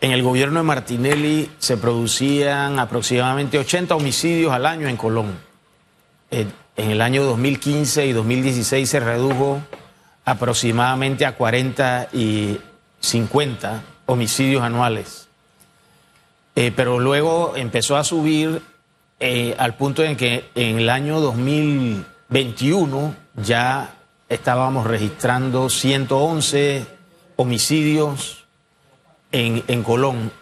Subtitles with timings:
[0.00, 5.38] En el gobierno de Martinelli se producían aproximadamente 80 homicidios al año en Colón.
[6.30, 9.60] En el año 2015 y 2016 se redujo
[10.24, 12.60] aproximadamente a 40 y
[13.00, 15.26] 50 homicidios anuales.
[16.54, 18.62] Eh, pero luego empezó a subir
[19.18, 23.94] eh, al punto en que en el año 2021 ya
[24.28, 26.86] estábamos registrando 111
[27.36, 28.37] homicidios
[29.32, 30.32] en, Colón.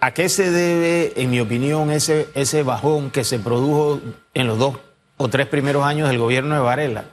[0.00, 4.00] ¿A qué se debe, en mi opinión, ese, ese bajón que se produjo
[4.34, 4.78] en los dos
[5.16, 7.04] o tres primeros años del gobierno de Varela?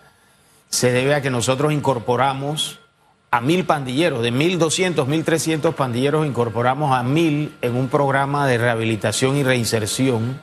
[0.70, 2.80] Se debe a que nosotros incorporamos
[3.32, 9.38] a mil pandilleros, de 1.200, 1.300 pandilleros incorporamos a mil en un programa de rehabilitación
[9.38, 10.41] y reinserción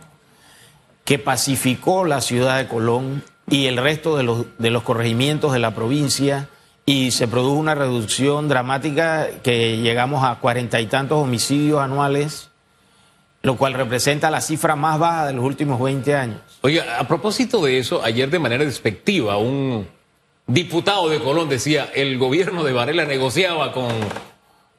[1.04, 5.58] que pacificó la ciudad de Colón y el resto de los, de los corregimientos de
[5.58, 6.48] la provincia
[6.88, 12.50] y se produjo una reducción dramática que llegamos a cuarenta y tantos homicidios anuales,
[13.42, 16.40] lo cual representa la cifra más baja de los últimos 20 años.
[16.60, 19.88] Oiga, a propósito de eso, ayer de manera despectiva, un
[20.46, 23.90] diputado de Colón decía, el gobierno de Varela negociaba con,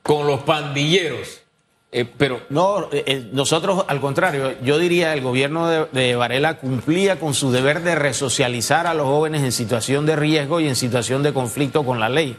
[0.02, 1.42] con los pandilleros.
[1.90, 7.18] Eh, pero no, eh, eh, nosotros al contrario, yo diría el gobierno de, Varela cumplía
[7.18, 11.24] con su deber de resocializar a los jóvenes en situación de riesgo y en situación
[11.24, 12.38] de conflicto con la ley.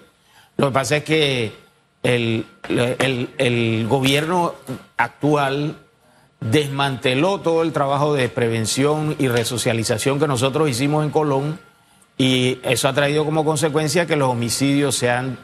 [0.58, 1.52] Lo que pasa es que
[2.02, 4.54] el, el, gobierno
[4.98, 5.76] actual
[6.40, 11.58] desmanteló todo el trabajo de prevención y resocialización que nosotros hicimos en Colón
[12.18, 15.38] y eso ha traído como consecuencia que los homicidios se han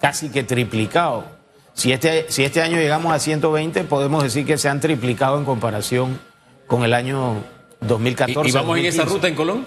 [0.00, 1.33] casi que triplicado.
[1.74, 5.44] Si este, si este año llegamos a 120, podemos decir que se han triplicado en
[5.44, 6.18] comparación
[6.66, 7.36] con el año
[7.80, 8.48] 2014.
[8.48, 8.96] ¿Y, y vamos 2015.
[8.96, 9.66] en esa ruta en Colón?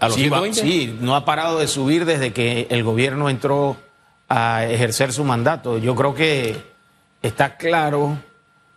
[0.00, 0.60] ¿A los sí, 120?
[0.60, 3.76] sí, no ha parado de subir desde que el gobierno entró
[4.28, 5.78] a ejercer su mandato.
[5.78, 6.56] Yo creo que
[7.22, 8.18] está claro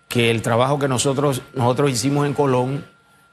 [0.08, 2.86] que el trabajo que nosotros, nosotros hicimos en Colón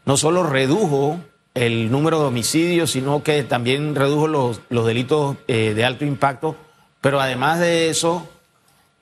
[0.04, 1.20] no solo redujo
[1.54, 6.56] el número de homicidios, sino que también redujo los, los delitos eh, de alto impacto,
[7.00, 8.28] pero además de eso,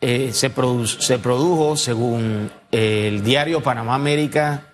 [0.03, 4.65] eh, se, produ se, produjo, según eh, el diario Panamá América,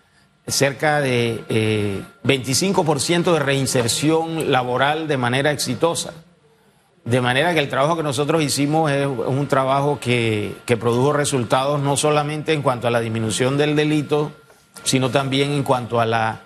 [0.47, 6.15] cerca de eh, 25% de reinserción laboral de manera exitosa.
[7.05, 11.81] De manera que el trabajo que nosotros hicimos es un trabajo que, que produjo resultados
[11.81, 14.33] no solamente en cuanto a la disminución del delito,
[14.83, 16.41] sino también en cuanto a la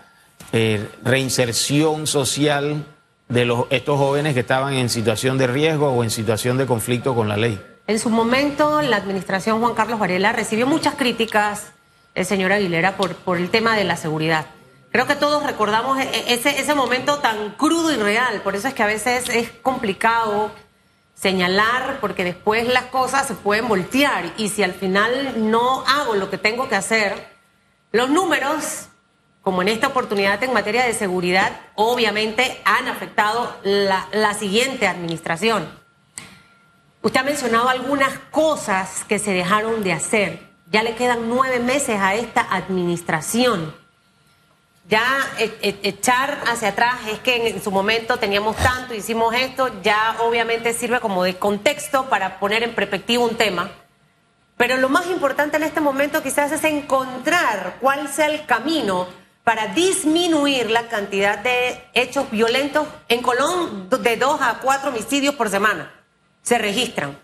[0.53, 2.85] eh, reinserción social
[3.29, 7.15] de los, estos jóvenes que estaban en situación de riesgo o en situación de conflicto
[7.15, 7.61] con la ley.
[7.93, 11.73] En su momento, la administración Juan Carlos Varela recibió muchas críticas,
[12.15, 14.47] el señor Aguilera, por, el tema de la seguridad.
[14.91, 18.83] Creo que todos recordamos ese, ese momento tan crudo y real, por eso es que
[18.83, 20.53] a veces es complicado
[21.13, 26.31] señalar, porque después las cosas se pueden voltear y si al final no hago lo
[26.31, 27.29] que tengo que hacer,
[27.91, 28.89] los números
[29.43, 35.82] como en esta oportunidad en materia de seguridad, obviamente han afectado la, siguiente administración.
[37.03, 40.39] Usted ha mencionado algunas cosas que se dejaron de hacer.
[40.71, 43.75] Ya le quedan nueve meses a esta administración.
[44.89, 45.03] Ya
[45.39, 50.17] e, e, echar hacia atrás es que en su momento teníamos tanto, hicimos esto, ya
[50.21, 53.71] obviamente sirve como de contexto para poner en perspectiva un tema.
[54.57, 59.09] Pero lo más importante en este momento quizás es encontrar cuál sea el camino
[59.43, 65.51] para disminuir la cantidad de hechos violentos en Colón de dos a cuatro homicidios por
[65.51, 66.02] semana.
[66.43, 67.19] Se registran.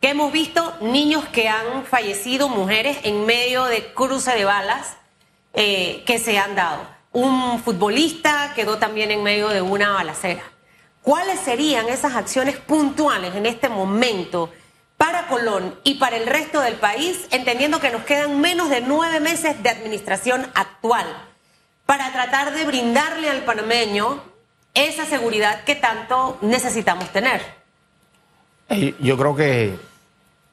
[0.00, 4.96] Que hemos visto niños que han fallecido, mujeres en medio de cruce de balas
[5.54, 6.86] eh, que se han dado.
[7.12, 10.42] Un futbolista quedó también en medio de una balacera.
[11.02, 14.52] ¿Cuáles serían esas acciones puntuales en este momento
[14.96, 19.20] para Colón y para el resto del país, entendiendo que nos quedan menos de nueve
[19.20, 21.06] meses de administración actual?
[21.86, 24.22] para tratar de brindarle al panameño
[24.74, 27.63] esa seguridad que tanto necesitamos tener.
[28.68, 29.78] Yo creo que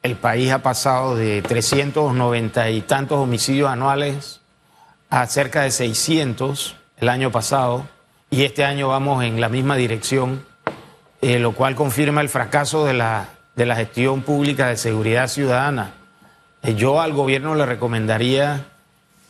[0.02, 4.40] el país ha pasado de 390 y tantos homicidios anuales
[5.10, 7.86] a cerca de 600 el año pasado
[8.30, 10.44] y este año vamos en la misma dirección,
[11.20, 15.94] eh, lo cual confirma el fracaso de la, de la gestión pública de seguridad ciudadana.
[16.62, 18.66] Eh, yo al gobierno le recomendaría...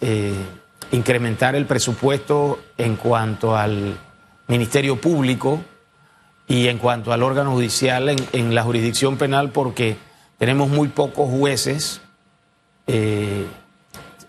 [0.01, 0.35] Eh,
[0.93, 3.97] incrementar el presupuesto en cuanto al
[4.47, 5.61] Ministerio Público
[6.53, 9.97] y en cuanto al órgano judicial en, en la jurisdicción penal porque
[10.37, 12.03] tenemos muy pocos jueces,
[12.87, 13.47] eh,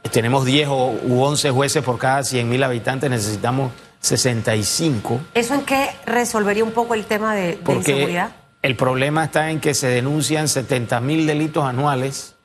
[0.09, 5.19] tenemos 10 u 11 jueces por cada 100 mil habitantes, necesitamos 65.
[5.33, 8.31] ¿Eso en qué resolvería un poco el tema de, de inseguridad?
[8.61, 12.35] El problema está en que se denuncian 70 mil delitos anuales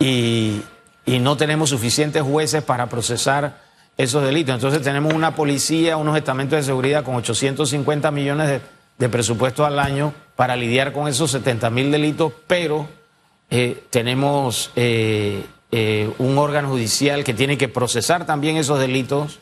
[0.00, 0.62] y,
[1.06, 3.56] y no tenemos suficientes jueces para procesar
[3.96, 4.52] esos delitos.
[4.52, 9.78] Entonces tenemos una policía, unos estamentos de seguridad con 850 millones de, de presupuesto al
[9.80, 12.86] año para lidiar con esos 70 mil delitos, pero
[13.50, 19.38] eh, tenemos eh, eh, un órgano judicial que tiene que procesar también esos delitos,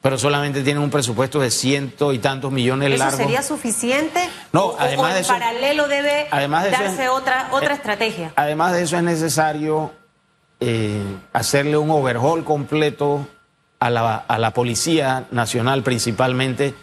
[0.00, 3.18] pero solamente tiene un presupuesto de ciento y tantos millones ¿Eso largos.
[3.20, 4.20] sería suficiente?
[4.52, 7.48] No, ¿O- además o en de eso- paralelo debe además de eso darse es- otra,
[7.52, 8.32] otra estrategia.
[8.36, 9.92] Además de eso es necesario
[11.34, 13.26] hacerle un overhaul completo
[13.80, 16.74] a la, a la Policía Nacional principalmente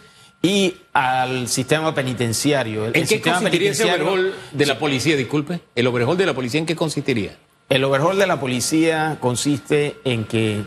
[0.42, 2.86] y al sistema penitenciario.
[2.86, 5.16] El- ¿En qué sistema consistiría ese overhaul de la policía?
[5.16, 5.60] Disculpe.
[5.74, 7.36] ¿El overhaul de la policía en qué consistiría?
[7.68, 10.62] El overhaul de la policía consiste en que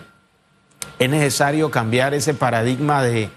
[0.97, 3.29] es necesario cambiar ese paradigma de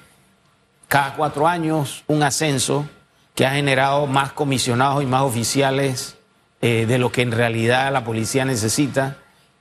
[0.87, 2.88] cada cuatro años un ascenso
[3.34, 6.17] que ha generado más comisionados y más oficiales
[6.62, 9.17] eh, de lo que en realidad la policía necesita.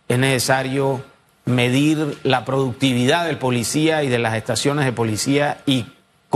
[0.07, 1.03] Es necesario
[1.45, 5.85] medir la productividad del policía y de las estaciones de policía y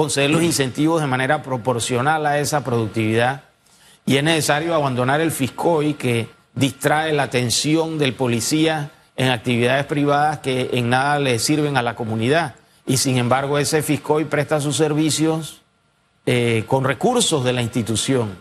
[0.01, 3.43] conceder los incentivos de manera proporcional a esa productividad.
[4.03, 10.39] Y es necesario abandonar el FISCOI que distrae la atención del policía en actividades privadas
[10.39, 12.55] que en nada le sirven a la comunidad.
[12.87, 15.61] Y sin embargo ese FISCOI presta sus servicios
[16.25, 18.35] eh, con recursos de la institución.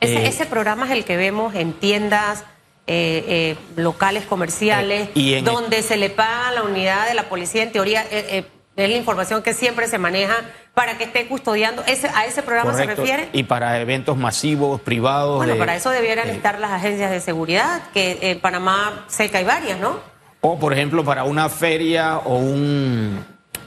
[0.00, 2.42] Ese, eh, ese programa es el que vemos en tiendas
[2.88, 7.62] eh, locales comerciales, y en- donde se le paga a la unidad de la policía,
[7.62, 8.44] en teoría, es
[8.76, 10.34] la información que siempre se maneja
[10.74, 11.82] para que esté custodiando.
[11.86, 13.28] Ese, ¿A ese programa se refiere?
[13.32, 15.36] Y para eventos masivos, privados.
[15.38, 19.30] Bueno, de- para eso debieran eh, estar las agencias de seguridad, que en Panamá sé
[19.30, 19.98] que hay varias, ¿no?
[20.42, 23.24] O, por ejemplo, para una feria o un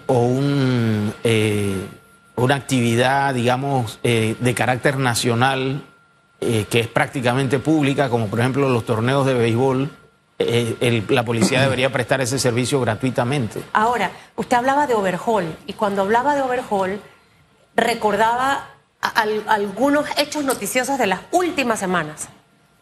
[0.08, 1.78] o un, eh,
[2.36, 5.82] una actividad, digamos, eh, de carácter nacional,
[6.42, 9.90] eh, que es prácticamente pública, como por ejemplo los torneos de béisbol,
[10.40, 13.62] eh, el- la policía debería prestar ese servicio gratuitamente.
[13.74, 17.02] Ahora, usted hablaba de overhaul y cuando hablaba de overhaul
[17.76, 18.70] recordaba
[19.02, 22.30] a- algunos hechos noticiosos de las últimas semanas,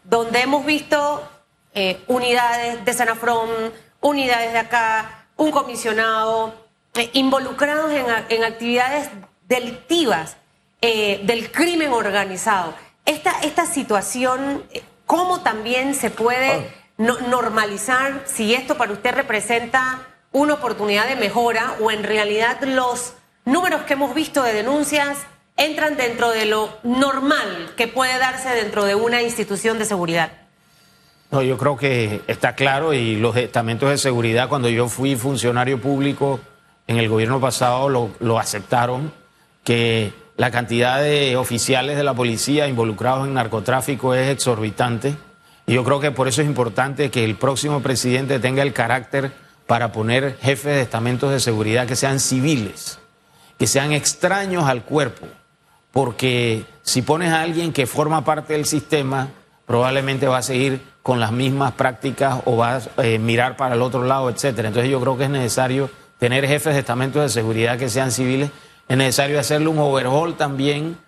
[0.04, 1.28] donde hemos visto
[1.74, 3.48] eh, unidades de Senafrón,
[4.02, 6.54] unidades de acá, un comisionado,
[6.94, 9.08] eh, involucrados en, en actividades
[9.48, 10.36] delictivas
[10.82, 12.74] del crimen organizado.
[13.06, 14.64] Esta, esta situación,
[15.06, 20.00] ¿cómo también se puede no- normalizar si esto para usted representa
[20.30, 23.14] una oportunidad de mejora o en realidad los
[23.44, 25.18] números que hemos visto de denuncias
[25.56, 30.32] entran dentro de lo normal que puede darse dentro de una institución de seguridad?
[31.30, 35.80] No, yo creo que está claro y los estamentos de seguridad, cuando yo fui funcionario
[35.80, 36.40] público
[36.86, 39.12] en el gobierno pasado, lo aceptaron,
[39.64, 45.14] que la cantidad de oficiales de la policía involucrados en narcotráfico es exorbitante.
[45.72, 49.32] Yo creo que por eso es importante que el próximo presidente tenga el carácter
[49.66, 52.98] para poner jefes de estamentos de seguridad que sean civiles,
[53.58, 55.26] que sean extraños al cuerpo,
[55.90, 59.30] porque si pones a alguien que forma parte del sistema,
[59.64, 63.80] probablemente va a seguir con las mismas prácticas o va a eh, mirar para el
[63.80, 64.68] otro lado, etcétera.
[64.68, 65.88] Entonces yo creo que es necesario
[66.18, 68.50] tener jefes de estamentos de seguridad que sean civiles,
[68.88, 70.98] es necesario hacerle un overhaul también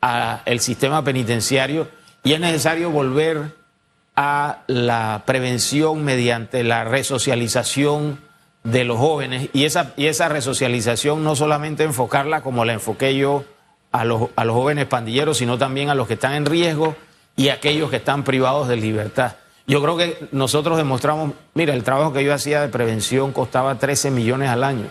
[0.00, 1.86] al sistema penitenciario
[2.24, 3.59] y es necesario volver
[4.22, 8.20] a la prevención mediante la resocialización
[8.64, 13.44] de los jóvenes y esa, y esa resocialización no solamente enfocarla como la enfoqué yo
[13.92, 16.94] a los, a los jóvenes pandilleros, sino también a los que están en riesgo
[17.34, 19.36] y a aquellos que están privados de libertad.
[19.66, 24.10] Yo creo que nosotros demostramos, mira, el trabajo que yo hacía de prevención costaba 13
[24.10, 24.88] millones al año.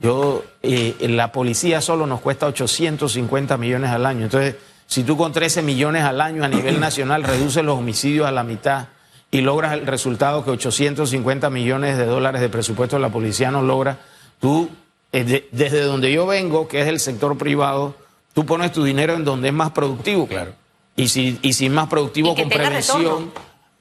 [0.00, 4.24] Yo, eh, la policía solo nos cuesta 850 millones al año.
[4.24, 4.56] Entonces,
[4.92, 8.44] si tú con 13 millones al año a nivel nacional reduces los homicidios a la
[8.44, 8.88] mitad
[9.30, 13.62] y logras el resultado que 850 millones de dólares de presupuesto de la policía no
[13.62, 13.98] logra,
[14.40, 14.68] tú,
[15.12, 17.94] eh, de- desde donde yo vengo, que es el sector privado,
[18.34, 20.26] tú pones tu dinero en donde es más productivo.
[20.26, 20.52] Claro.
[20.96, 23.32] Y si, y si es más productivo con prevención, retorno.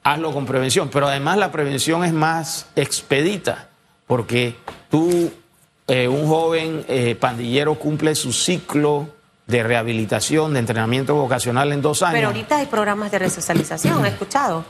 [0.04, 0.88] hazlo con prevención.
[0.90, 3.68] Pero además la prevención es más expedita,
[4.08, 4.56] porque
[4.90, 5.30] tú,
[5.90, 9.10] eh, un joven eh, pandillero, cumple su ciclo
[9.52, 12.16] de rehabilitación, de entrenamiento vocacional en dos años.
[12.16, 14.66] Pero ahorita hay programas de resocialización, ¿ha escuchado?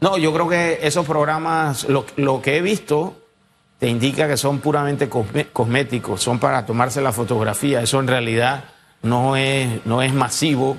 [0.00, 3.16] No, yo creo que esos programas, lo, lo que he visto,
[3.78, 7.80] te indica que son puramente cosme- cosméticos, son para tomarse la fotografía.
[7.82, 8.64] Eso en realidad
[9.02, 10.76] no es, no es masivo,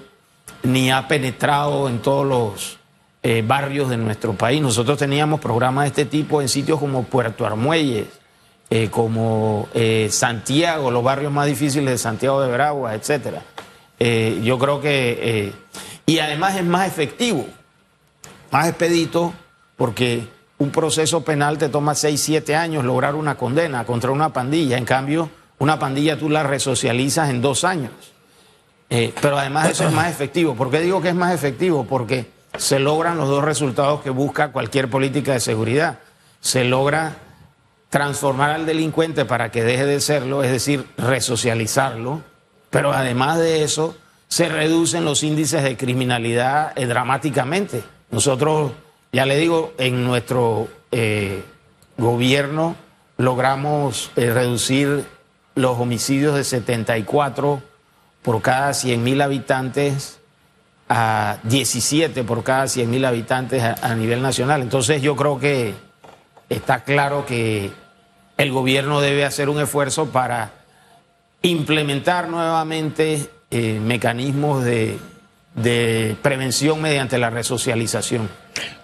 [0.63, 2.77] ni ha penetrado en todos los
[3.23, 4.61] eh, barrios de nuestro país.
[4.61, 8.07] Nosotros teníamos programas de este tipo en sitios como Puerto Armuelles,
[8.73, 13.41] eh, como eh, Santiago, los barrios más difíciles de Santiago de Veragua, etcétera.
[13.99, 15.53] Eh, yo creo que eh,
[16.05, 17.45] y además es más efectivo
[18.49, 19.33] más expedito
[19.75, 20.25] porque
[20.57, 24.77] un proceso penal te toma 6, 7 años lograr una condena contra una pandilla.
[24.77, 27.91] En cambio, una pandilla tú la resocializas en dos años.
[28.89, 30.53] Pero además eso es más efectivo.
[30.55, 31.85] ¿Por qué digo que es más efectivo?
[31.85, 35.99] Porque se logran los dos resultados que busca cualquier política de seguridad.
[36.41, 37.15] Se logra
[37.91, 42.21] transformar al delincuente para que deje de serlo, es decir, resocializarlo,
[42.69, 43.97] pero además de eso
[44.29, 47.83] se reducen los índices de criminalidad eh, dramáticamente.
[48.09, 48.71] Nosotros,
[49.11, 51.43] ya le digo, en nuestro eh,
[51.97, 52.77] gobierno
[53.17, 55.03] logramos eh, reducir
[55.55, 57.61] los homicidios de 74
[58.21, 60.19] por cada 100 mil habitantes
[60.87, 64.61] a 17 por cada 100 mil habitantes a nivel nacional.
[64.61, 65.73] Entonces yo creo que
[66.47, 67.80] está claro que
[68.41, 70.51] el gobierno debe hacer un esfuerzo para
[71.43, 74.97] implementar nuevamente eh, mecanismos de,
[76.23, 78.29] prevención mediante la resocialización.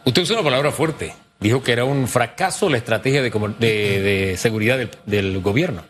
[0.05, 1.15] Usted usó una palabra fuerte.
[1.39, 5.83] Dijo que era un fracaso la estrategia de, seguridad del, gobierno.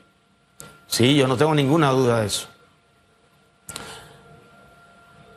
[0.88, 2.48] Sí, yo no tengo ninguna duda de eso.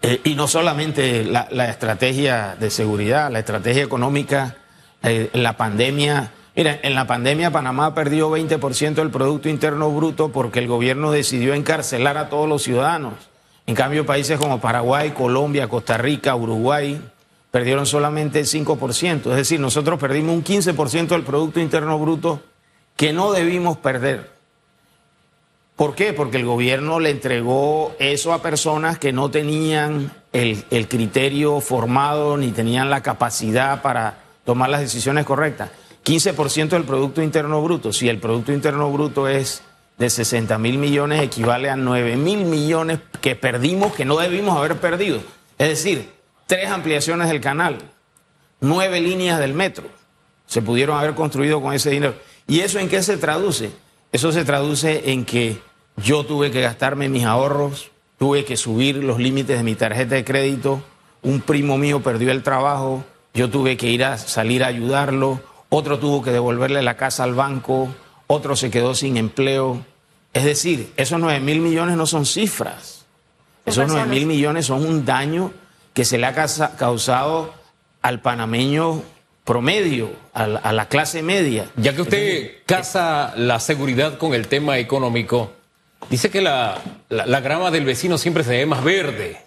[0.02, 4.56] Eh, y no solamente la, estrategia de seguridad, la estrategia económica,
[5.02, 10.58] eh, la pandemia Mira, en la pandemia Panamá perdió 20% del Producto Interno Bruto porque
[10.58, 13.14] el gobierno decidió encarcelar a todos los ciudadanos.
[13.66, 17.00] En cambio, países como Paraguay, Colombia, Costa Rica, Uruguay
[17.52, 19.30] perdieron solamente el 5%.
[19.30, 22.42] Es decir, nosotros perdimos un 15% del Producto Interno Bruto
[22.96, 24.30] que no debimos perder.
[25.76, 26.12] ¿Por qué?
[26.12, 32.36] Porque el gobierno le entregó eso a personas que no tenían el, el criterio formado
[32.36, 35.70] ni tenían la capacidad para tomar las decisiones correctas.
[36.04, 37.92] 15% del Producto Interno Bruto.
[37.92, 39.62] Si el Producto Interno Bruto es
[39.98, 44.76] de 60 mil millones, equivale a 9 mil millones que perdimos, que no debimos haber
[44.76, 45.20] perdido.
[45.58, 46.10] Es decir,
[46.46, 47.78] tres ampliaciones del canal,
[48.60, 49.84] nueve líneas del metro,
[50.46, 52.14] se pudieron haber construido con ese dinero.
[52.48, 53.70] ¿Y eso en qué se traduce?
[54.10, 55.58] Eso se traduce en que
[55.96, 60.24] yo tuve que gastarme mis ahorros, tuve que subir los límites de mi tarjeta de
[60.24, 60.82] crédito,
[61.22, 63.04] un primo mío perdió el trabajo,
[63.34, 65.40] yo tuve que ir a salir a ayudarlo,
[65.70, 67.88] otro tuvo que devolverle la casa al banco,
[68.26, 69.84] otro se quedó sin empleo.
[70.32, 73.06] Es decir, esos 9 mil millones no son cifras.
[73.64, 75.52] Esos 9 mil millones son un daño
[75.94, 76.34] que se le ha
[76.76, 77.54] causado
[78.02, 79.02] al panameño
[79.44, 81.66] promedio, a la, clase media.
[81.76, 85.52] Ya que usted casa la seguridad con el tema económico,
[86.08, 89.38] dice que la, la, grama del vecino siempre se ve más verde,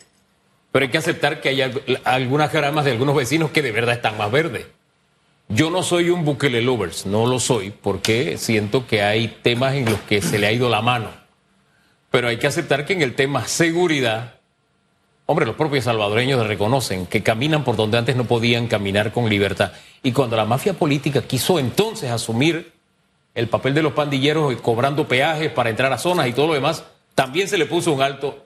[0.72, 1.62] pero hay que aceptar que hay
[2.04, 4.66] algunas gramas de algunos vecinos que de verdad están más verdes.
[5.50, 9.86] Yo no soy un Bukele lovers, no lo soy, porque siento que hay temas en
[9.86, 11.10] los que se le ha ido la mano.
[12.10, 14.36] Pero hay que aceptar que en el tema seguridad,
[15.26, 19.74] hombre, los propios salvadoreños reconocen que caminan por donde antes no podían caminar con libertad.
[20.02, 22.72] Y cuando la mafia política quiso entonces asumir
[23.36, 26.84] el papel de los pandilleros cobrando peajes para entrar a zonas y todo lo demás,
[27.16, 28.46] también se le puso un alto.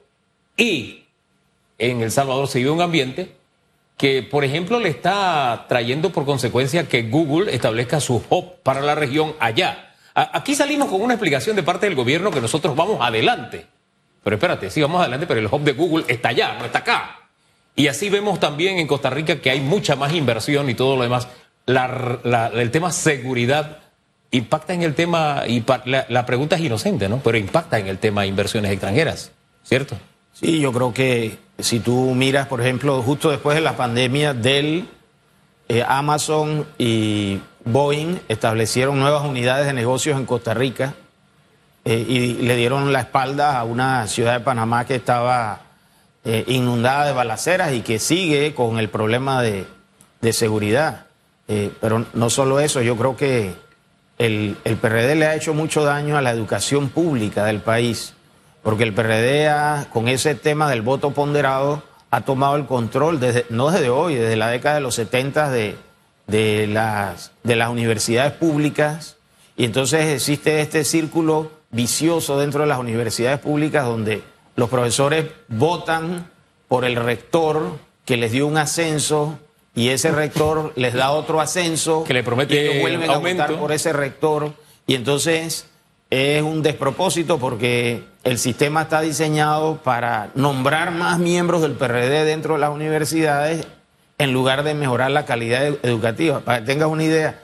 [0.56, 1.04] Y
[1.78, 3.36] en El Salvador se vive un ambiente
[3.98, 8.94] que, por ejemplo, le está trayendo por consecuencia que Google establezca su hub para la
[8.94, 9.96] región allá.
[10.14, 13.66] Aquí salimos con una explicación de parte del gobierno que nosotros vamos adelante.
[14.24, 17.30] Pero espérate, sí vamos adelante, pero el hub de Google está allá, no está acá.
[17.76, 21.04] Y así vemos también en Costa Rica que hay mucha más inversión y todo lo
[21.04, 21.28] demás.
[21.66, 23.80] el tema seguridad
[24.30, 25.44] impacta en el tema,
[25.86, 27.20] la, la pregunta es inocente, ¿no?
[27.24, 29.32] Pero impacta en el tema de inversiones extranjeras,
[29.64, 29.98] ¿cierto?
[30.40, 34.88] Sí, yo creo que si tú miras, por ejemplo, justo después de la pandemia, Dell,
[35.68, 40.94] eh, Amazon y Boeing establecieron nuevas unidades de negocios en Costa Rica
[41.86, 45.62] eh, y le dieron la espalda a una ciudad de Panamá que estaba
[46.24, 49.66] eh, inundada de balaceras y que sigue con el problema de,
[50.34, 51.08] seguridad.
[51.48, 53.56] pero no solo eso, yo creo que
[54.20, 58.14] el, el PRD le ha hecho mucho daño a la educación pública del país
[58.68, 59.50] porque el PRD
[59.94, 64.36] con ese tema del voto ponderado ha tomado el control, desde, no desde hoy, desde
[64.36, 65.78] la década de los 70 de,
[66.28, 69.16] de, las, de las universidades públicas,
[69.56, 74.22] y entonces existe este círculo vicioso dentro de las universidades públicas donde
[74.58, 76.30] los profesores votan
[76.68, 79.40] por el rector que les dio un ascenso
[79.76, 83.72] y ese rector les da otro ascenso que le promete y vuelven a votar por
[83.72, 84.52] ese rector.
[84.88, 85.70] Y entonces
[86.10, 92.54] es un despropósito porque el sistema está diseñado para nombrar más miembros del PRD dentro
[92.54, 93.68] de las universidades
[94.18, 96.40] en lugar de mejorar la calidad educativa.
[96.40, 97.44] Para que tengas una idea,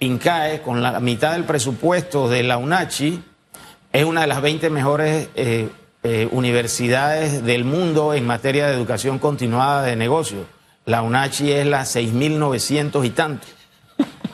[0.00, 3.22] INCAE, con la mitad del presupuesto de la UNACHI,
[3.92, 5.68] es una de las 20 mejores eh,
[6.04, 10.46] eh, universidades del mundo en materia de educación continuada de negocios.
[10.84, 13.46] La UNACHI es la 6.900 y tanto.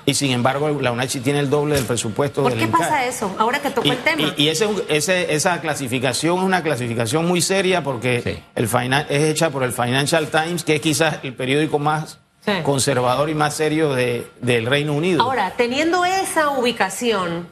[0.07, 2.81] Y sin embargo, la UNACHI tiene el doble del presupuesto ¿Por del qué INCAE.
[2.81, 3.35] pasa eso?
[3.39, 4.35] Ahora que tocó Y, el tema.
[4.37, 8.43] y- y ese es un- ese- esa clasificación es una clasificación muy seria porque Sí.
[8.55, 8.69] el
[9.09, 12.53] es hecha por el Financial Times, que es quizás el periódico más Sí.
[12.63, 15.23] conservador y más serio de- del Reino Unido.
[15.23, 17.49] Ahora, teniendo esa ubicación,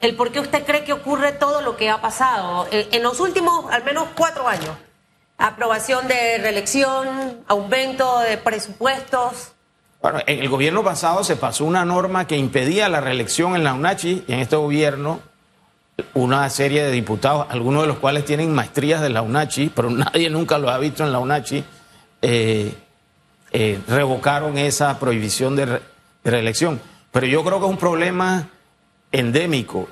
[0.00, 3.20] ¿el por qué usted cree que ocurre todo lo que ha pasado Eh, en los
[3.20, 4.70] últimos al menos cuatro años?
[5.36, 9.52] Aprobación de reelección, aumento de presupuestos.
[10.02, 13.74] Bueno, en el gobierno pasado se pasó una norma que impedía la reelección en la
[13.74, 15.20] UNACHI y en este gobierno
[16.14, 20.30] una serie de diputados, algunos de los cuales tienen maestrías de la UNACHI, pero nadie
[20.30, 21.64] nunca lo ha visto en la UNACHI,
[22.22, 22.74] eh,
[23.52, 25.80] eh, revocaron esa prohibición de
[26.24, 26.80] reelección.
[27.12, 28.48] Pero yo creo que es un problema
[29.12, 29.88] endémico.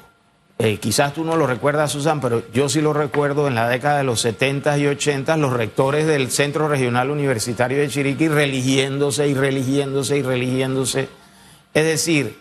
[0.60, 3.98] Eh, quizás tú no lo recuerdas, Susan, pero yo sí lo recuerdo en la década
[3.98, 9.34] de los 70 y 80, los rectores del Centro Regional Universitario de Chiriquí religiéndose y
[9.34, 11.08] religiéndose y religiéndose.
[11.74, 12.38] Es decir,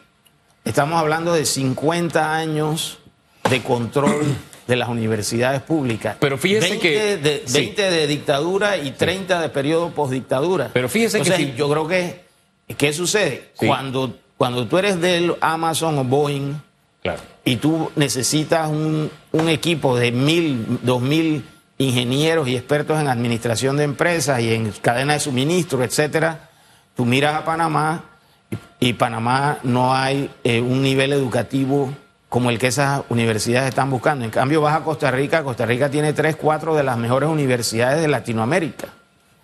[0.65, 2.97] estamos hablando de 50 años
[3.51, 4.25] de control
[4.67, 6.17] de las universidades públicas.
[6.19, 7.53] Pero fíjese 20 que- De, sí.
[7.53, 10.71] 20 de dictadura y 30 de periodo postdictadura.
[10.74, 12.24] Pero fíjese que Entonces, si- yo creo que,
[12.75, 13.51] ¿qué sucede?
[13.59, 13.67] Sí.
[13.67, 16.55] Cuando, cuando tú eres del Amazon o Boeing
[17.45, 19.09] Y tú necesitas un,
[19.49, 21.45] equipo de mil, dos mil
[21.77, 26.49] ingenieros y expertos en administración de empresas y en cadena de suministro, etcétera,
[26.95, 28.03] tú miras a Panamá
[28.79, 31.93] y, y Panamá no hay eh, un nivel educativo
[32.29, 34.25] como el que esas universidades están buscando.
[34.25, 38.01] En cambio, vas a Costa Rica, Costa Rica tiene tres, cuatro de las mejores universidades
[38.01, 38.87] de Latinoamérica.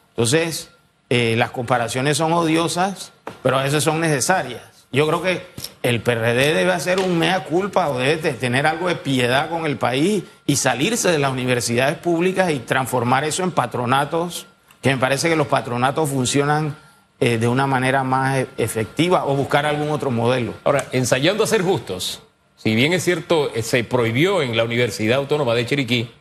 [0.09, 0.69] Entonces,
[1.09, 4.72] eh, las comparaciones son odiosas, pero a veces son necesarias.
[4.93, 5.45] Yo creo que
[5.81, 9.65] el PRD debe hacer un mea culpa o debe te- tener algo de piedad con
[9.65, 14.45] el país y salirse de las universidades públicas y transformar eso en patronatos,
[14.81, 16.75] que me parece que los patronatos funcionan
[17.19, 20.53] eh, de una manera más e- efectiva o buscar algún otro modelo.
[20.63, 22.21] Ahora, ensayando a ser justos,
[22.55, 26.11] si bien es cierto, eh, se prohibió en la Universidad Autónoma de Chiriquí,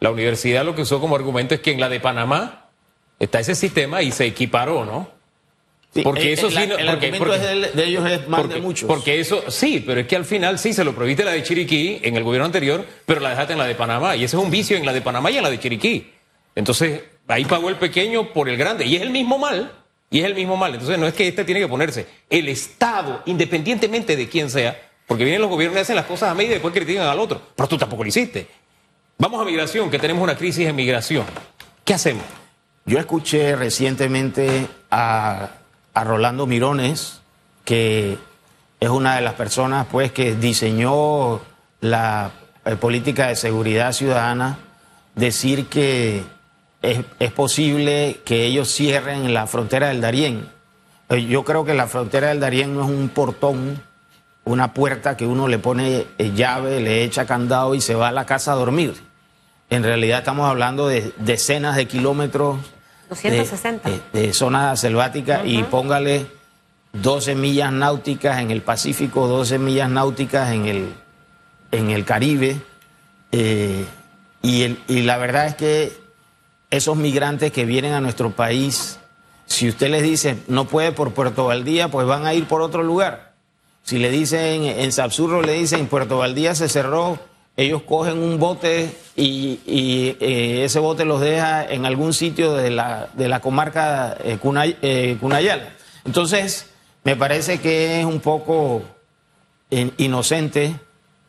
[0.00, 2.68] la universidad lo que usó como argumento es que en la de Panamá
[3.18, 5.17] está ese sistema y se equiparó, ¿no?
[5.98, 8.08] Sí, Porque eh, eso el, sí no- el porque- argumento porque- es de, de ellos
[8.10, 8.86] es más porque, de muchos.
[8.86, 11.98] porque eso, sí, pero es que al final sí se lo prohibiste la de Chiriquí
[12.02, 14.14] en el gobierno anterior, pero la dejaste en la de Panamá.
[14.14, 16.12] Y ese es un vicio en la de Panamá y en la de Chiriquí.
[16.54, 18.84] Entonces, ahí pagó el pequeño por el grande.
[18.86, 19.72] Y es el mismo mal.
[20.10, 20.72] Y es el mismo mal.
[20.72, 22.06] Entonces, no es que este tiene que ponerse.
[22.30, 26.34] El Estado, independientemente de quién sea, porque vienen los gobiernos y hacen las cosas a
[26.34, 27.42] medida y después critican al otro.
[27.56, 28.46] Pero tú tampoco lo hiciste.
[29.18, 31.24] Vamos a migración, que tenemos una crisis en migración.
[31.84, 32.22] ¿Qué hacemos?
[32.84, 35.50] Yo escuché recientemente a,
[35.98, 37.22] a Rolando Mirones,
[37.64, 38.18] que
[38.78, 41.40] es una de las personas pues, que diseñó
[41.80, 42.30] la
[42.64, 44.58] eh, política de seguridad ciudadana,
[45.16, 46.22] decir que
[46.82, 50.48] es, es posible que ellos cierren la frontera del Darién.
[51.08, 53.82] Eh, Yo creo que la frontera del Darién no es un portón,
[54.44, 58.12] una puerta que uno le pone eh, llave, le echa candado y se va a
[58.12, 58.94] la casa a dormir.
[59.68, 62.58] En realidad estamos hablando de decenas de kilómetros
[63.08, 63.90] 260.
[63.90, 66.26] de, de zona selvática y póngale
[66.92, 70.92] 12 millas náuticas en el Pacífico, 12 millas náuticas en el,
[71.72, 72.60] en el Caribe.
[73.32, 73.84] eh,
[74.42, 75.92] y, el- y la verdad es que
[76.70, 78.98] esos migrantes que vienen a nuestro país,
[79.46, 82.82] si usted les dice no puede por Puerto Valdía, pues van a ir por otro
[82.82, 83.32] lugar.
[83.82, 87.18] Si le dicen en Sapsurro, le dicen Puerto Valdía se cerró,
[87.58, 92.70] ellos cogen un bote y, y, eh, ese bote los deja en algún sitio de
[92.70, 95.70] la, de la comarca eh, Cunay- eh, Cunayala.
[96.04, 96.66] Entonces,
[97.04, 98.82] me parece que es un poco
[99.70, 100.76] in- inocente,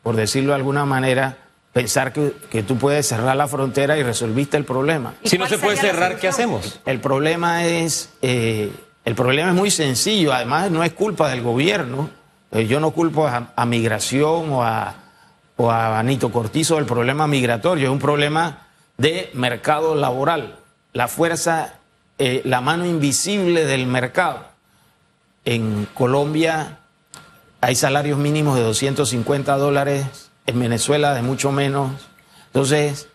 [0.04, 1.38] por decirlo de alguna manera,
[1.74, 5.16] pensar que, que tú puedes cerrar la frontera y resolviste el problema.
[5.24, 6.80] ¿Y Si no se puede cerrar, ¿qué hacemos?
[6.86, 8.72] El problema es, eh,
[9.04, 12.10] el problema es muy sencillo, además no es culpa del gobierno.
[12.52, 14.96] Eh, yo no culpo a, a migración o a,
[15.62, 18.60] o a Anito Cortizo del problema migratorio, es un problema
[18.98, 20.56] de mercado laboral,
[20.94, 21.74] la fuerza,
[22.18, 24.46] eh, la mano invisible del mercado.
[25.44, 26.78] En Colombia
[27.60, 31.92] hay salarios mínimos de 250 dólares, en Venezuela de mucho menos.
[32.48, 33.10] Entonces,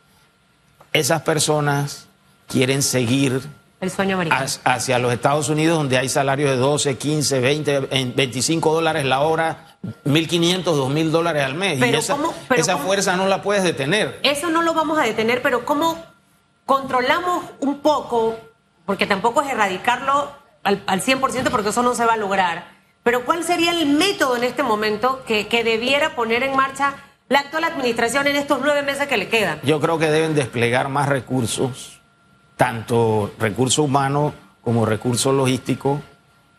[0.93, 2.09] esas personas
[2.47, 3.41] quieren seguir
[3.81, 4.45] El sueño americano.
[4.65, 9.21] hacia- los Estados Unidos, donde hay salarios de 12, 15, 20, en 25 dólares la
[9.21, 9.74] hora,
[10.05, 11.79] 1.500, 2.000 dólares al mes.
[11.79, 12.85] y esa, ¿cómo- pero esa cómo?
[12.87, 14.19] fuerza no la puedes detener.
[14.23, 16.03] Eso no lo vamos a detener, pero ¿cómo
[16.67, 18.37] controlamos un poco?
[18.87, 20.31] Porque tampoco es erradicarlo
[20.63, 22.73] al, al 100% porque eso no se va a lograr.
[23.03, 26.95] Pero ¿cuál sería el método en este momento que, que debiera poner en marcha
[27.29, 29.61] la actual administración en estos nueve meses que le quedan?
[29.63, 32.01] Yo creo que deben desplegar más recursos,
[32.57, 36.01] tanto recursos humanos como recursos logísticos,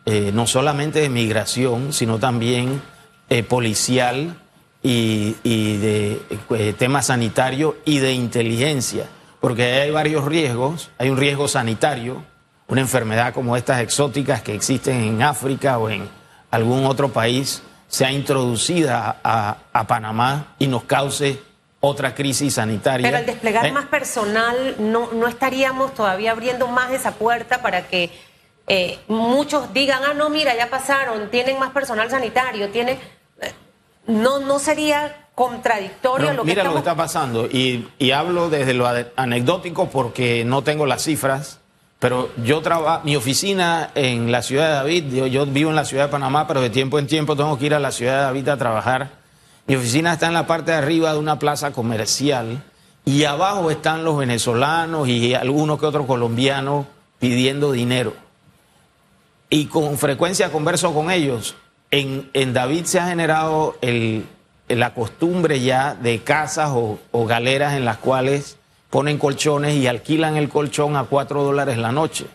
[0.04, 2.80] eh, no solamente de migración, sino también
[3.28, 4.40] eh, policial
[4.82, 9.06] y, y de eh, tema sanitario y de inteligencia,
[9.40, 10.90] porque hay varios riesgos.
[10.98, 12.22] Hay un riesgo sanitario,
[12.68, 16.08] una enfermedad como estas exóticas que existen en África o en
[16.50, 21.40] algún otro país, sea introducida a, a Panamá y nos cause
[21.80, 23.06] otra crisis sanitaria.
[23.06, 27.86] Pero al desplegar Eh, más personal, no, no estaríamos todavía abriendo más esa puerta para
[27.86, 28.10] que
[28.66, 32.98] eh, muchos digan, ah, no, mira, ya pasaron, tienen más personal sanitario, tienen...
[34.06, 36.76] No, no sería contradictorio Pero lo que mira estamos...
[36.76, 41.60] lo que está pasando, y, y hablo desde lo anecdótico porque no tengo las cifras,
[41.98, 45.84] pero yo trabajo, mi oficina en la ciudad de David, yo, yo vivo en la
[45.84, 48.22] ciudad de Panamá, pero de tiempo en tiempo tengo que ir a la ciudad de
[48.22, 49.10] David a trabajar.
[49.66, 52.62] Mi oficina está en la parte de arriba de una plaza comercial
[53.04, 56.86] y abajo están los venezolanos y algunos que otros colombianos
[57.18, 58.14] pidiendo dinero.
[59.48, 61.56] Y con frecuencia converso con ellos.
[61.90, 63.76] En, David se ha generado
[64.68, 68.56] la costumbre ya de casas o, o galeras en las cuales
[68.90, 72.26] ponen colchones y alquilan el colchón a cuatro dólares la noche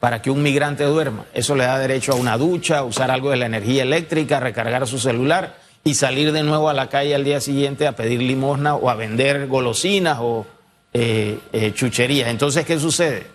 [0.00, 1.26] para que un migrante duerma.
[1.34, 4.40] Eso le da derecho a una ducha, a usar algo de la energía eléctrica, a
[4.40, 8.22] recargar su celular y salir de nuevo a la calle al día siguiente a pedir
[8.22, 10.46] limosna o a vender golosinas o
[10.92, 12.28] eh, eh, chucherías.
[12.28, 13.26] Entonces, ¿qué sucede?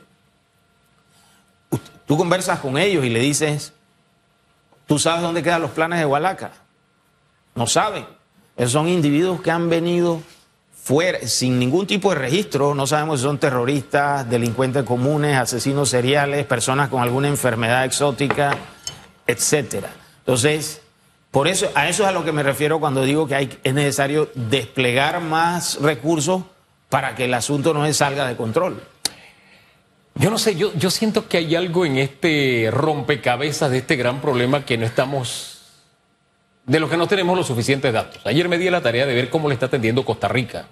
[2.05, 3.73] Tú conversas con ellos y le dices,
[4.87, 6.51] ¿tú sabes dónde quedan los planes de Hualaca?
[7.55, 8.05] No saben.
[8.67, 10.21] Son individuos que han venido
[10.83, 12.75] fuera, sin ningún tipo de registro.
[12.75, 18.57] No sabemos si son terroristas, delincuentes comunes, asesinos seriales, personas con alguna enfermedad exótica,
[19.25, 19.89] etcétera.
[20.19, 20.81] Entonces,
[21.31, 23.73] por eso, a eso es a lo que me refiero cuando digo que hay, es
[23.73, 26.43] necesario desplegar más recursos
[26.89, 28.83] para que el asunto no se salga de control.
[30.15, 34.21] Yo no sé, yo, yo siento que hay algo en este rompecabezas de este gran
[34.21, 35.61] problema que no estamos,
[36.65, 38.21] de lo que no tenemos los suficientes datos.
[38.25, 40.67] Ayer me di la tarea de ver cómo le está atendiendo Costa Rica.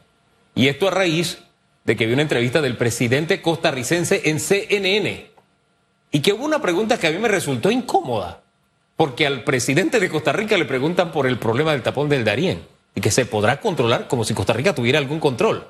[0.54, 1.40] Y esto a raíz
[1.84, 5.32] de que vi una entrevista del presidente costarricense en CNN.
[6.12, 8.42] Y que hubo una pregunta que a mí me resultó incómoda.
[8.96, 12.62] Porque al presidente de Costa Rica le preguntan por el problema del tapón del Darién.
[12.94, 15.66] Y que se podrá controlar como si Costa Rica tuviera algún control.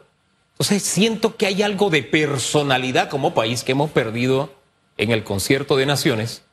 [0.62, 4.54] Entonces siento que hay algo de personalidad como país que hemos perdido
[4.96, 6.44] en el concierto de naciones,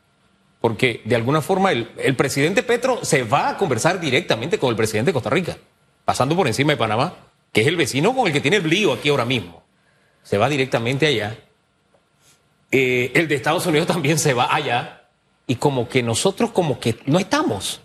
[0.63, 4.77] porque de alguna forma el, el, presidente Petro se va a conversar directamente con el
[4.77, 5.59] presidente de Costa Rica,
[6.07, 7.17] pasando por encima de Panamá,
[7.53, 9.63] que es el vecino con el que tiene el lío aquí ahora mismo.
[10.23, 11.37] Se va directamente allá.
[12.73, 15.03] Eh, el de Estados Unidos también se va allá.
[15.47, 17.83] Y como que nosotros como que no estamos.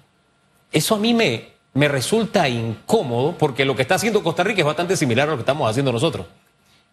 [0.71, 4.65] Eso a mí me, me resulta incómodo porque lo que está haciendo Costa Rica es
[4.65, 6.27] bastante similar a lo que estamos haciendo nosotros.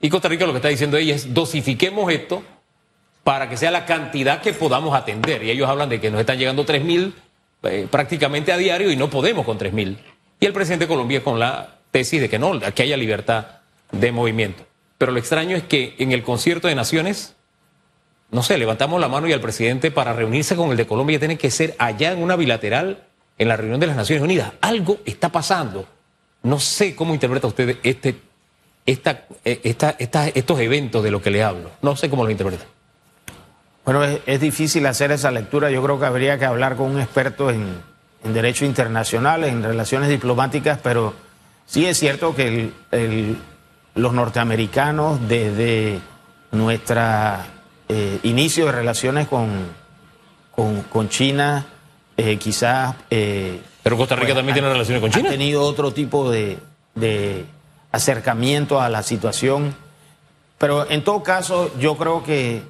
[0.00, 2.42] Y Costa Rica lo que está diciendo ella es dosifiquemos esto
[3.22, 5.42] para que sea la cantidad que podamos atender.
[5.42, 7.14] Y ellos hablan de que nos están llegando 3 mil
[7.62, 9.98] eh, prácticamente a diario y no podemos con 3 mil.
[10.38, 13.46] Y el presidente de Colombia con la tesis de que no, que haya libertad
[13.92, 14.64] de movimiento.
[14.96, 17.34] Pero lo extraño es que en el concierto de naciones,
[18.30, 21.36] no sé, levantamos la mano y al presidente para reunirse con el de Colombia tiene
[21.36, 23.09] que ser allá en una bilateral
[23.40, 24.52] en la reunión de las Naciones Unidas.
[24.60, 25.86] Algo está pasando.
[26.42, 28.20] No sé cómo interpreta usted este,
[28.84, 31.70] esta, esta, esta, estos eventos de lo que le hablo.
[31.80, 32.66] No sé cómo lo interpreta.
[33.86, 35.70] Bueno, es, difícil hacer esa lectura.
[35.70, 37.82] Yo creo que habría que hablar con un experto en,
[38.22, 41.14] derecho internacional, en relaciones diplomáticas, pero
[41.64, 42.72] sí es cierto que
[43.94, 45.98] los norteamericanos desde
[46.52, 47.46] nuestra
[47.88, 49.48] eh, inicio de relaciones con,
[50.54, 51.64] con China,
[52.16, 52.96] eh, quizás...
[53.10, 55.28] Eh, Pero Costa Rica pues, también ha, tiene relaciones con China.
[55.28, 56.58] Ha tenido otro tipo de,
[56.94, 57.44] de,
[57.92, 59.74] acercamiento a la situación.
[60.58, 62.62] Pero en todo caso, yo creo que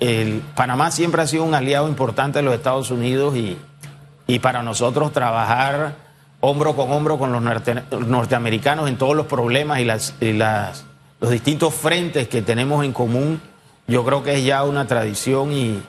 [0.00, 3.58] el, Panamá siempre ha sido un aliado importante de los Estados Unidos y,
[4.26, 5.96] y para nosotros trabajar
[6.40, 10.84] hombro con hombro con los norte, norteamericanos en todos los problemas y, las, y las,
[11.20, 13.40] los distintos frentes que tenemos en común,
[13.86, 15.82] yo creo que es ya una tradición y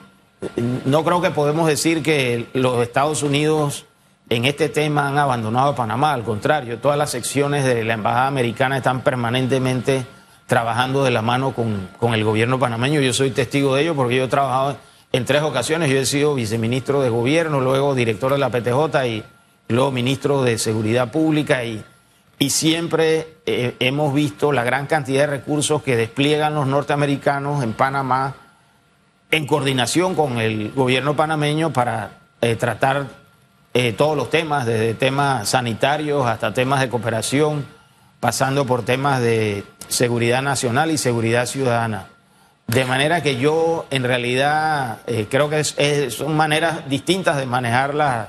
[0.84, 3.86] no creo que podemos decir que los Estados Unidos
[4.30, 8.26] en este tema han abandonado a Panamá, al contrario, todas las secciones de la Embajada
[8.26, 10.06] Americana están permanentemente
[10.46, 13.00] trabajando de la mano con, con, el gobierno panameño.
[13.00, 14.76] Yo soy testigo de ello porque yo he trabajado
[15.12, 15.90] en tres ocasiones.
[15.90, 19.24] Yo he sido viceministro de gobierno, luego director de la PTJ y
[19.68, 21.84] luego ministro de Seguridad Pública y,
[22.38, 27.72] y siempre eh, hemos visto la gran cantidad de recursos que despliegan los norteamericanos en
[27.72, 28.34] Panamá
[29.36, 33.06] en coordinación con el gobierno panameño para eh, tratar
[33.72, 37.66] eh, todos los temas, desde temas sanitarios hasta temas de cooperación,
[38.20, 42.06] pasando por temas de seguridad nacional y seguridad ciudadana.
[42.68, 45.64] De manera que yo en realidad eh, creo que
[46.10, 48.28] son maneras distintas de manejar la-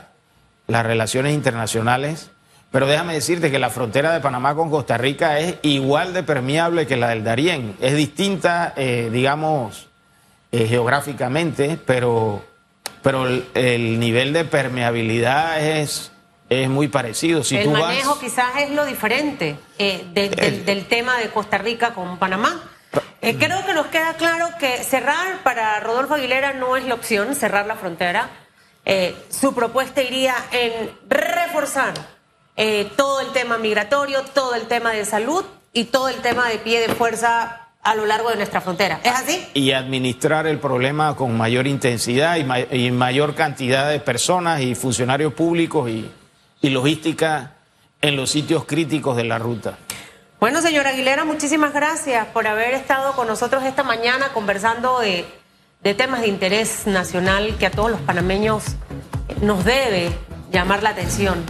[0.67, 2.31] las relaciones internacionales,
[2.71, 6.87] pero déjame decirte que la frontera de Panamá con Costa Rica es igual de permeable
[6.87, 7.75] que la del Darién.
[7.79, 9.87] Es distinta, digamos,
[10.63, 12.43] eh, geográficamente, pero,
[13.01, 16.11] pero el, el nivel de permeabilidad es,
[16.49, 17.43] es muy parecido.
[17.43, 21.29] Si el tú manejo vas, quizás es lo diferente eh, de- del, del tema de
[21.29, 22.61] Costa Rica con Panamá.
[23.21, 27.35] Eh, creo que nos queda claro que cerrar para Rodolfo Aguilera no es la opción,
[27.35, 28.29] cerrar la frontera.
[28.85, 31.93] Eh, su propuesta iría en reforzar
[32.55, 36.59] eh, todo el tema migratorio, todo el tema de salud y todo el tema de
[36.59, 38.99] pie de fuerza a lo largo de nuestra frontera.
[39.03, 39.47] ¿Es así?
[39.53, 44.75] y administrar el problema con mayor intensidad y, ma- y mayor cantidad de personas y
[44.75, 46.09] funcionarios públicos y,
[46.61, 47.53] y logística
[48.01, 49.77] en los sitios críticos de la ruta.
[50.39, 55.25] Bueno, señora Aguilera, muchísimas gracias por haber estado con nosotros esta mañana conversando de,
[55.81, 58.63] de temas de interés nacional que a todos los panameños
[59.41, 60.09] nos debe
[60.51, 61.45] llamar la atención.